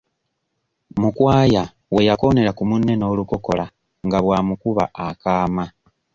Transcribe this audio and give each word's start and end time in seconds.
Mukwaya 1.01 1.63
we 1.93 2.01
yakoonera 2.09 2.51
ku 2.57 2.63
munne 2.69 2.93
n'olukokola 2.97 3.65
nga 4.05 4.19
bw'amukuba 4.23 4.83
akaama. 5.07 5.65